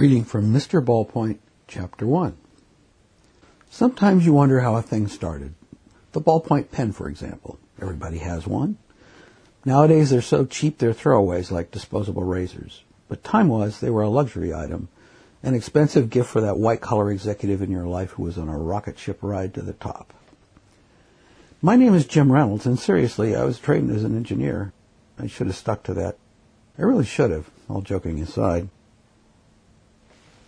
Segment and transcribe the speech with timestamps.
[0.00, 0.82] Reading from Mr.
[0.82, 2.34] Ballpoint, Chapter 1.
[3.68, 5.52] Sometimes you wonder how a thing started.
[6.12, 7.58] The ballpoint pen, for example.
[7.82, 8.78] Everybody has one.
[9.66, 12.82] Nowadays they're so cheap they're throwaways like disposable razors.
[13.08, 14.88] But time was they were a luxury item,
[15.42, 18.56] an expensive gift for that white collar executive in your life who was on a
[18.56, 20.14] rocket ship ride to the top.
[21.60, 24.72] My name is Jim Reynolds, and seriously, I was trained as an engineer.
[25.18, 26.16] I should have stuck to that.
[26.78, 28.70] I really should have, all joking aside.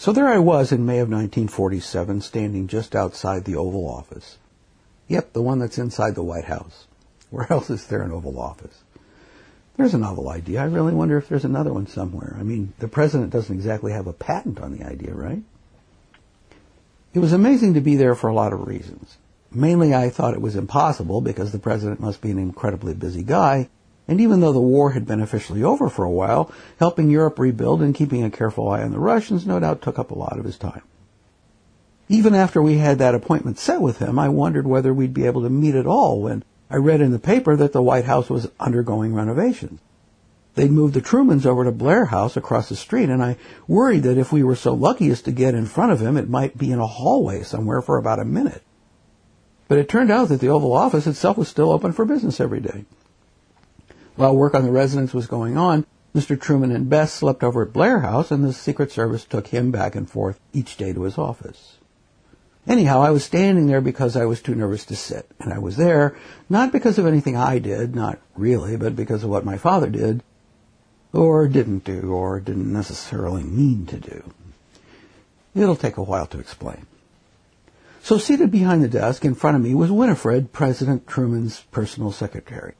[0.00, 4.38] So there I was in May of 1947, standing just outside the Oval Office.
[5.08, 6.86] Yep, the one that's inside the White House.
[7.30, 8.84] Where else is there an Oval Office?
[9.76, 10.62] There's a novel idea.
[10.62, 12.36] I really wonder if there's another one somewhere.
[12.38, 15.42] I mean, the president doesn't exactly have a patent on the idea, right?
[17.12, 19.16] It was amazing to be there for a lot of reasons.
[19.50, 23.68] Mainly, I thought it was impossible because the president must be an incredibly busy guy,
[24.08, 27.82] and even though the war had been officially over for a while, helping Europe rebuild
[27.82, 30.46] and keeping a careful eye on the Russians no doubt took up a lot of
[30.46, 30.82] his time.
[32.08, 35.42] Even after we had that appointment set with him, I wondered whether we'd be able
[35.42, 38.50] to meet at all when I read in the paper that the White House was
[38.58, 39.78] undergoing renovations.
[40.54, 43.36] They'd moved the Trumans over to Blair House across the street, and I
[43.68, 46.28] worried that if we were so lucky as to get in front of him, it
[46.28, 48.62] might be in a hallway somewhere for about a minute.
[49.68, 52.60] But it turned out that the Oval Office itself was still open for business every
[52.60, 52.86] day.
[54.18, 56.38] While work on the residence was going on, Mr.
[56.38, 59.94] Truman and Bess slept over at Blair House, and the Secret Service took him back
[59.94, 61.76] and forth each day to his office.
[62.66, 65.76] Anyhow, I was standing there because I was too nervous to sit, and I was
[65.76, 66.16] there
[66.50, 70.24] not because of anything I did, not really, but because of what my father did,
[71.12, 74.34] or didn't do, or didn't necessarily mean to do.
[75.54, 76.88] It'll take a while to explain.
[78.02, 82.74] So seated behind the desk in front of me was Winifred, President Truman's personal secretary.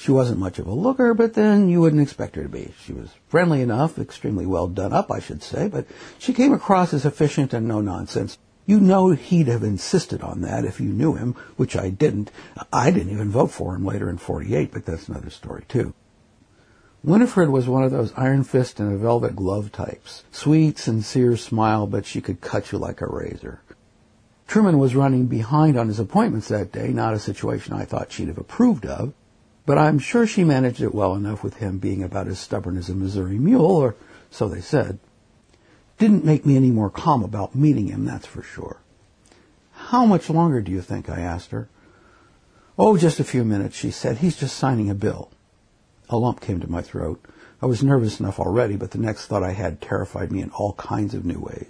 [0.00, 2.72] She wasn't much of a looker, but then you wouldn't expect her to be.
[2.84, 5.86] She was friendly enough, extremely well done up, I should say, but
[6.20, 8.38] she came across as efficient and no nonsense.
[8.64, 12.30] You know he'd have insisted on that if you knew him, which I didn't.
[12.72, 15.92] I didn't even vote for him later in 48, but that's another story too.
[17.02, 20.22] Winifred was one of those iron fist and a velvet glove types.
[20.30, 23.62] Sweet, sincere smile, but she could cut you like a razor.
[24.46, 28.28] Truman was running behind on his appointments that day, not a situation I thought she'd
[28.28, 29.12] have approved of,
[29.68, 32.88] but I'm sure she managed it well enough with him being about as stubborn as
[32.88, 33.96] a Missouri mule, or
[34.30, 34.98] so they said.
[35.98, 38.78] Didn't make me any more calm about meeting him, that's for sure.
[39.72, 41.10] How much longer do you think?
[41.10, 41.68] I asked her.
[42.78, 44.16] Oh, just a few minutes, she said.
[44.16, 45.30] He's just signing a bill.
[46.08, 47.22] A lump came to my throat.
[47.60, 50.72] I was nervous enough already, but the next thought I had terrified me in all
[50.78, 51.68] kinds of new ways.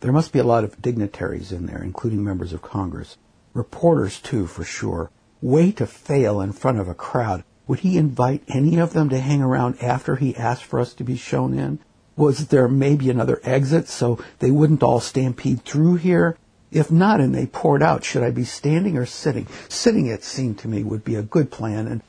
[0.00, 3.16] There must be a lot of dignitaries in there, including members of Congress.
[3.54, 5.10] Reporters, too, for sure
[5.44, 7.44] way to fail in front of a crowd.
[7.66, 11.04] Would he invite any of them to hang around after he asked for us to
[11.04, 11.80] be shown in?
[12.16, 16.38] Was there maybe another exit so they wouldn't all stampede through here?
[16.72, 19.46] If not and they poured out, should I be standing or sitting?
[19.68, 22.02] Sitting, it seemed to me, would be a good plan and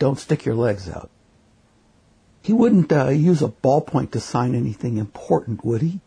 [0.00, 1.10] don't stick your legs out.
[2.42, 6.00] He wouldn't uh, use a ballpoint to sign anything important, would he?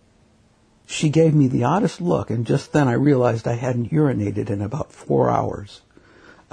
[0.85, 4.61] She gave me the oddest look, and just then I realized I hadn't urinated in
[4.61, 5.81] about four hours.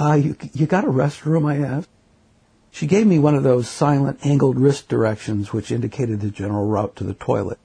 [0.00, 1.90] Uh, you, you got a restroom, I asked.
[2.70, 6.96] She gave me one of those silent angled wrist directions which indicated the general route
[6.96, 7.58] to the toilet.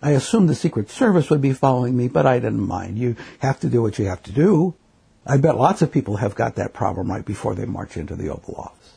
[0.00, 2.98] I assumed the Secret Service would be following me, but I didn't mind.
[2.98, 4.74] You have to do what you have to do.
[5.26, 8.28] I bet lots of people have got that problem right before they march into the
[8.28, 8.92] Oval Office.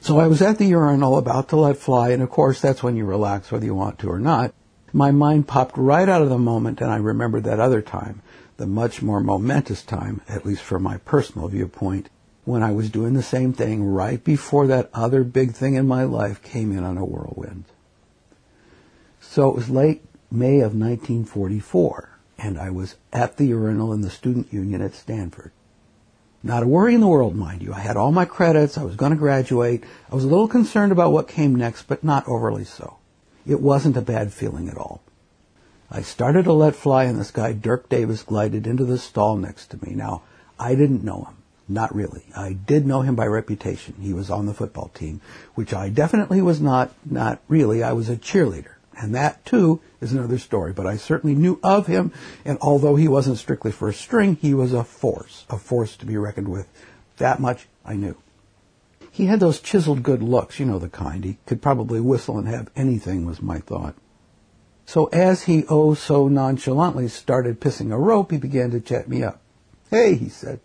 [0.00, 2.96] So I was at the urinal about to let fly, and of course that's when
[2.96, 4.54] you relax whether you want to or not.
[4.94, 8.22] My mind popped right out of the moment, and I remembered that other time
[8.56, 12.08] the much more momentous time, at least from my personal viewpoint,
[12.44, 16.04] when I was doing the same thing right before that other big thing in my
[16.04, 17.64] life came in on a whirlwind.
[19.20, 24.10] So it was late May of 1944, and I was at the urinal in the
[24.10, 25.52] student union at Stanford.
[26.42, 27.72] Not a worry in the world, mind you.
[27.72, 28.76] I had all my credits.
[28.76, 29.82] I was going to graduate.
[30.12, 32.98] I was a little concerned about what came next, but not overly so.
[33.46, 35.00] It wasn't a bad feeling at all.
[35.94, 39.68] I started to let fly, and this guy, Dirk Davis, glided into the stall next
[39.68, 39.94] to me.
[39.94, 40.22] Now,
[40.58, 41.36] I didn't know him.
[41.68, 42.24] Not really.
[42.36, 43.94] I did know him by reputation.
[44.00, 45.20] He was on the football team,
[45.54, 47.84] which I definitely was not, not really.
[47.84, 48.72] I was a cheerleader.
[49.00, 50.72] And that, too, is another story.
[50.72, 52.10] But I certainly knew of him,
[52.44, 56.16] and although he wasn't strictly first string, he was a force, a force to be
[56.16, 56.66] reckoned with.
[57.18, 58.16] That much I knew.
[59.12, 61.24] He had those chiseled good looks, you know the kind.
[61.24, 63.94] He could probably whistle and have anything, was my thought.
[64.86, 69.22] So as he oh so nonchalantly started pissing a rope, he began to chat me
[69.22, 69.40] up.
[69.90, 70.60] Hey, he said.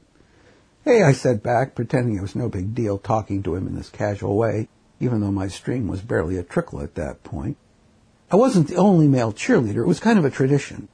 [0.84, 3.90] Hey, I said back, pretending it was no big deal talking to him in this
[3.90, 4.68] casual way,
[5.00, 7.58] even though my stream was barely a trickle at that point.
[8.32, 9.78] I wasn't the only male cheerleader.
[9.78, 10.88] It was kind of a tradition.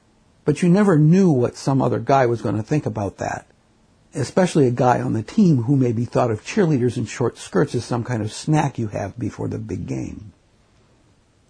[0.44, 3.46] But you never knew what some other guy was going to think about that.
[4.14, 7.84] Especially a guy on the team who maybe thought of cheerleaders in short skirts as
[7.84, 10.32] some kind of snack you have before the big game.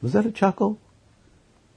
[0.02, 0.78] Was that a chuckle?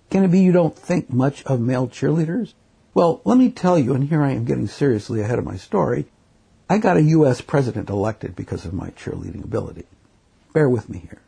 [0.10, 2.54] Can it be you don't think much of male cheerleaders?
[2.94, 6.08] Well, let me tell you, and here I am getting seriously ahead of my story,
[6.70, 7.42] I got a U.S.
[7.42, 9.86] president elected because of my cheerleading ability.
[10.54, 11.22] Bear with me here.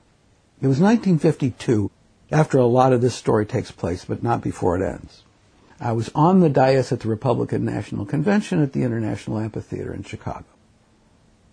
[0.62, 1.92] It was 1952,
[2.32, 5.24] after a lot of this story takes place, but not before it ends.
[5.80, 10.04] I was on the dais at the Republican National Convention at the International Amphitheater in
[10.04, 10.46] Chicago.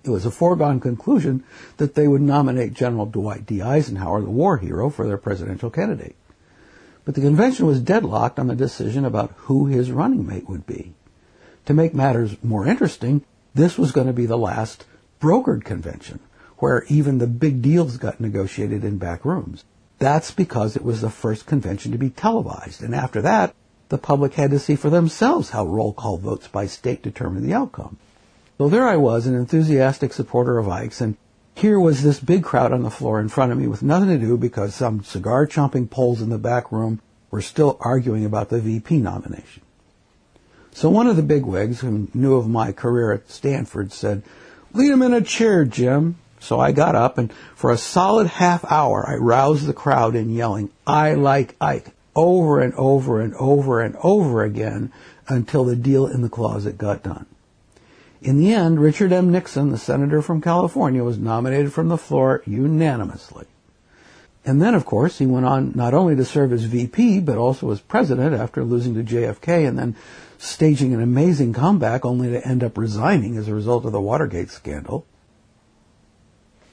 [0.05, 1.45] It was a foregone conclusion
[1.79, 3.63] that they would nominate General Dwight D.
[3.63, 6.15] Eisenhower, the war hero, for their presidential candidate.
[7.09, 10.93] But the convention was deadlocked on the decision about who his running mate would be.
[11.65, 13.25] To make matters more interesting,
[13.55, 14.85] this was going to be the last
[15.19, 16.21] brokered convention,
[16.59, 19.65] where even the big deals got negotiated in back rooms.
[19.99, 22.83] That's because it was the first convention to be televised.
[22.83, 23.55] And after that,
[23.89, 27.55] the public had to see for themselves how roll call votes by state determined the
[27.55, 27.97] outcome.
[28.59, 31.17] So there I was, an enthusiastic supporter of Ike's, and
[31.59, 34.19] here was this big crowd on the floor in front of me with nothing to
[34.19, 37.01] do because some cigar chomping poles in the back room
[37.33, 39.63] were still arguing about the VP nomination.
[40.71, 44.23] So one of the bigwigs who knew of my career at Stanford said,
[44.73, 46.17] lead him in a chair, Jim.
[46.39, 50.33] So I got up and for a solid half hour I roused the crowd in
[50.33, 54.93] yelling, I like Ike, over and over and over and over again
[55.27, 57.27] until the deal in the closet got done.
[58.21, 59.31] In the end, Richard M.
[59.31, 63.47] Nixon, the senator from California, was nominated from the floor unanimously.
[64.45, 67.71] And then, of course, he went on not only to serve as VP, but also
[67.71, 69.95] as president after losing to JFK and then
[70.39, 74.51] staging an amazing comeback only to end up resigning as a result of the Watergate
[74.51, 75.05] scandal.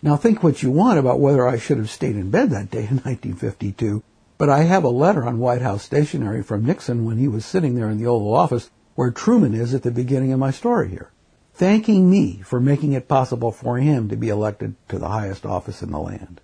[0.01, 2.83] Now think what you want about whether I should have stayed in bed that day
[2.83, 4.03] in 1952,
[4.37, 7.75] but I have a letter on White House stationery from Nixon when he was sitting
[7.75, 11.11] there in the Oval Office where Truman is at the beginning of my story here,
[11.55, 15.81] thanking me for making it possible for him to be elected to the highest office
[15.81, 16.41] in the land.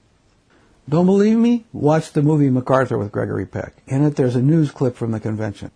[0.87, 1.65] Don't believe me?
[1.73, 3.73] Watch the movie MacArthur with Gregory Peck.
[3.87, 5.71] In it, there's a news clip from the convention.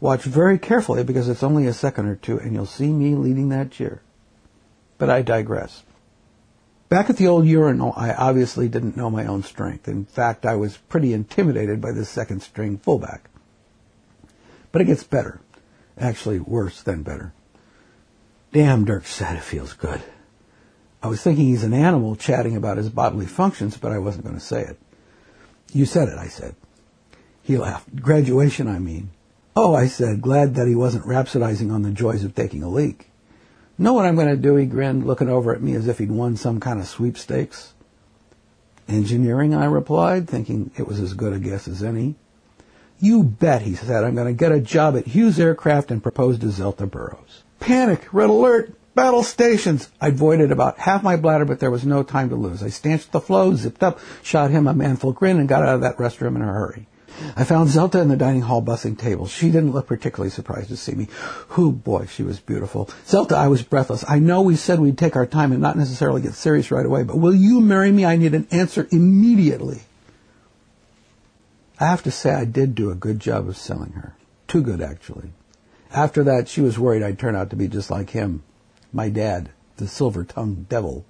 [0.00, 3.48] Watch very carefully because it's only a second or two and you'll see me leading
[3.48, 4.02] that cheer.
[4.98, 5.82] But I digress.
[6.88, 9.88] Back at the old urinal, I obviously didn't know my own strength.
[9.88, 13.28] In fact, I was pretty intimidated by this second string fullback.
[14.70, 15.40] But it gets better.
[15.98, 17.32] Actually, worse than better.
[18.52, 20.02] Damn, Dirk said it feels good.
[21.02, 24.38] I was thinking he's an animal chatting about his bodily functions, but I wasn't going
[24.38, 24.78] to say it.
[25.72, 26.54] You said it, I said.
[27.42, 27.94] He laughed.
[27.96, 29.10] Graduation, I mean.
[29.54, 33.10] Oh, I said, glad that he wasn't rhapsodizing on the joys of taking a leak.
[33.78, 34.56] Know what I'm going to do?
[34.56, 37.74] He grinned, looking over at me as if he'd won some kind of sweepstakes.
[38.88, 42.14] Engineering, I replied, thinking it was as good a guess as any.
[42.98, 44.04] You bet, he said.
[44.04, 47.42] I'm going to get a job at Hughes Aircraft and propose to Zelda Burroughs.
[47.60, 49.88] Panic, red alert, battle stations.
[50.00, 52.62] I'd voided about half my bladder, but there was no time to lose.
[52.62, 55.80] I stanched the flow, zipped up, shot him a manful grin, and got out of
[55.82, 56.86] that restroom in a hurry.
[57.34, 59.30] I found Zelda in the dining hall bussing tables.
[59.30, 61.08] She didn't look particularly surprised to see me.
[61.48, 62.90] Who boy, she was beautiful.
[63.06, 64.04] Zelda, I was breathless.
[64.06, 67.04] I know we said we'd take our time and not necessarily get serious right away,
[67.04, 68.04] but will you marry me?
[68.04, 69.82] I need an answer immediately.
[71.80, 74.14] I have to say I did do a good job of selling her.
[74.46, 75.30] Too good, actually.
[75.92, 78.42] After that, she was worried I'd turn out to be just like him,
[78.92, 81.04] my dad, the silver-tongued devil.